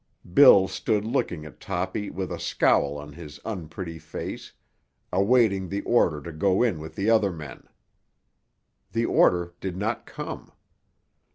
[0.33, 4.51] Bill stood looking at Toppy with a scowl on his unpretty face,
[5.13, 7.67] awaiting the order to go in with the other men.
[8.93, 10.53] The order did not come.